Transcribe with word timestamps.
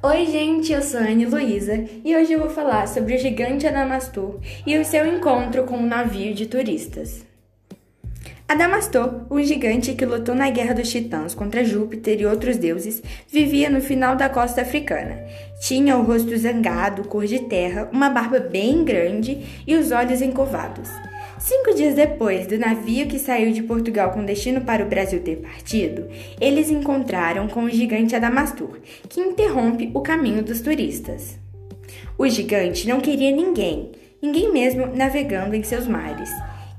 Oi, 0.00 0.26
gente, 0.26 0.72
eu 0.72 0.80
sou 0.80 1.00
a 1.00 1.02
Anne 1.02 1.26
Luísa 1.26 1.84
e 2.04 2.14
hoje 2.14 2.32
eu 2.32 2.38
vou 2.38 2.48
falar 2.48 2.86
sobre 2.86 3.16
o 3.16 3.18
gigante 3.18 3.66
Adamastor 3.66 4.38
e 4.64 4.78
o 4.78 4.84
seu 4.84 5.04
encontro 5.04 5.64
com 5.64 5.76
um 5.76 5.88
navio 5.88 6.32
de 6.32 6.46
turistas. 6.46 7.26
Adamastor, 8.46 9.26
um 9.28 9.42
gigante 9.42 9.94
que 9.94 10.06
lutou 10.06 10.36
na 10.36 10.50
Guerra 10.50 10.74
dos 10.74 10.88
Titãs 10.88 11.34
contra 11.34 11.64
Júpiter 11.64 12.20
e 12.20 12.26
outros 12.26 12.56
deuses, 12.56 13.02
vivia 13.26 13.68
no 13.68 13.80
final 13.80 14.14
da 14.14 14.28
costa 14.28 14.62
africana. 14.62 15.18
Tinha 15.60 15.96
o 15.96 16.04
rosto 16.04 16.36
zangado, 16.36 17.02
cor 17.08 17.26
de 17.26 17.40
terra, 17.40 17.88
uma 17.92 18.08
barba 18.08 18.38
bem 18.38 18.84
grande 18.84 19.64
e 19.66 19.74
os 19.74 19.90
olhos 19.90 20.22
encovados. 20.22 20.88
Cinco 21.40 21.72
dias 21.72 21.94
depois 21.94 22.48
do 22.48 22.58
navio 22.58 23.06
que 23.06 23.18
saiu 23.18 23.52
de 23.52 23.62
Portugal 23.62 24.10
com 24.10 24.24
destino 24.24 24.60
para 24.62 24.84
o 24.84 24.88
Brasil 24.88 25.20
ter 25.20 25.36
partido, 25.36 26.08
eles 26.40 26.68
encontraram 26.68 27.46
com 27.46 27.64
o 27.64 27.70
gigante 27.70 28.16
Adamastor, 28.16 28.78
que 29.08 29.20
interrompe 29.20 29.88
o 29.94 30.00
caminho 30.00 30.42
dos 30.42 30.60
turistas. 30.60 31.38
O 32.18 32.28
gigante 32.28 32.88
não 32.88 33.00
queria 33.00 33.30
ninguém, 33.30 33.92
ninguém 34.20 34.52
mesmo 34.52 34.86
navegando 34.88 35.54
em 35.54 35.62
seus 35.62 35.86
mares. 35.86 36.28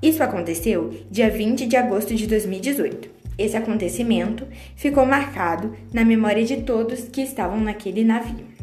Isso 0.01 0.21
aconteceu 0.21 0.93
dia 1.09 1.29
20 1.29 1.65
de 1.65 1.77
agosto 1.77 2.13
de 2.13 2.27
2018. 2.27 3.09
Esse 3.37 3.55
acontecimento 3.55 4.45
ficou 4.75 5.05
marcado 5.05 5.73
na 5.93 6.03
memória 6.03 6.43
de 6.43 6.57
todos 6.57 7.07
que 7.07 7.21
estavam 7.21 7.61
naquele 7.61 8.03
navio. 8.03 8.58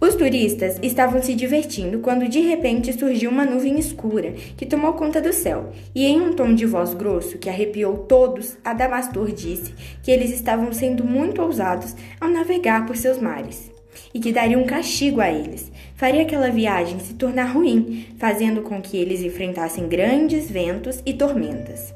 Os 0.00 0.16
turistas 0.16 0.78
estavam 0.82 1.22
se 1.22 1.34
divertindo 1.34 2.00
quando 2.00 2.28
de 2.28 2.40
repente 2.40 2.92
surgiu 2.92 3.30
uma 3.30 3.44
nuvem 3.44 3.78
escura 3.78 4.32
que 4.56 4.66
tomou 4.66 4.92
conta 4.94 5.20
do 5.20 5.32
céu, 5.32 5.72
e 5.94 6.04
em 6.04 6.20
um 6.20 6.32
tom 6.32 6.54
de 6.54 6.66
voz 6.66 6.92
grosso 6.92 7.38
que 7.38 7.48
arrepiou 7.48 7.98
todos, 7.98 8.58
Adamastor 8.64 9.32
disse 9.32 9.72
que 10.02 10.10
eles 10.10 10.30
estavam 10.30 10.72
sendo 10.72 11.04
muito 11.04 11.40
ousados 11.40 11.94
ao 12.20 12.28
navegar 12.28 12.86
por 12.86 12.96
seus 12.96 13.18
mares 13.18 13.72
e 14.12 14.20
que 14.20 14.32
daria 14.32 14.58
um 14.58 14.64
castigo 14.64 15.20
a 15.20 15.30
eles. 15.30 15.70
Faria 15.94 16.22
aquela 16.22 16.50
viagem 16.50 16.98
se 16.98 17.14
tornar 17.14 17.52
ruim, 17.52 18.06
fazendo 18.18 18.62
com 18.62 18.80
que 18.82 18.96
eles 18.96 19.22
enfrentassem 19.22 19.88
grandes 19.88 20.50
ventos 20.50 21.00
e 21.06 21.14
tormentas. 21.14 21.94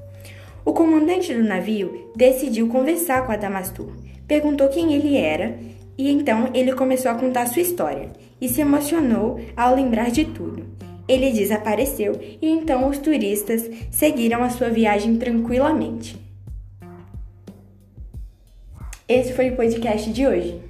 O 0.65 0.73
comandante 0.73 1.33
do 1.33 1.43
navio 1.43 2.11
decidiu 2.15 2.69
conversar 2.69 3.27
com 3.27 3.33
Adamastor, 3.33 3.91
perguntou 4.27 4.69
quem 4.69 4.95
ele 4.95 5.17
era 5.17 5.59
e 5.99 6.09
então 6.09 6.51
ele 6.55 6.73
começou 6.73 7.11
a 7.11 7.17
contar 7.17 7.47
sua 7.47 7.61
história 7.61 8.11
e 8.41 8.49
se 8.49 8.61
emocionou 8.61 9.41
ao 9.57 9.75
lembrar 9.75 10.11
de 10.13 10.25
tudo. 10.25 10.65
Ele 11.09 11.33
desapareceu 11.33 12.21
e 12.41 12.49
então 12.49 12.89
os 12.89 12.99
turistas 12.99 13.69
seguiram 13.91 14.45
a 14.45 14.51
sua 14.51 14.71
viagem 14.71 15.17
tranquilamente. 15.17 16.17
Esse 19.09 19.33
foi 19.33 19.51
o 19.51 19.57
podcast 19.57 20.13
de 20.13 20.27
hoje. 20.27 20.68